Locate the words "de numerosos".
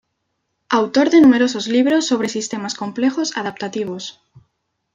1.11-1.67